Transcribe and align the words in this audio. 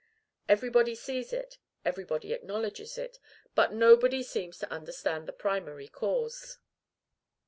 Everybody 0.49 0.95
sees 0.95 1.31
it, 1.31 1.59
everybody 1.85 2.33
acknowledges 2.33 2.97
it; 2.97 3.19
but 3.53 3.71
nobody 3.71 4.23
seems 4.23 4.57
to 4.57 4.71
understand 4.71 5.27
the 5.27 5.31
primary 5.31 5.87
cause. 5.87 6.57